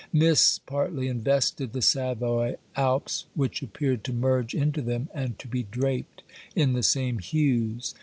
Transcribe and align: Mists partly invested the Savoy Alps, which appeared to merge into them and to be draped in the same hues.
Mists 0.11 0.57
partly 0.57 1.07
invested 1.07 1.73
the 1.73 1.81
Savoy 1.83 2.55
Alps, 2.75 3.25
which 3.35 3.61
appeared 3.61 4.03
to 4.05 4.13
merge 4.13 4.55
into 4.55 4.81
them 4.81 5.09
and 5.13 5.37
to 5.37 5.47
be 5.47 5.61
draped 5.61 6.23
in 6.55 6.73
the 6.73 6.81
same 6.81 7.19
hues. 7.19 7.93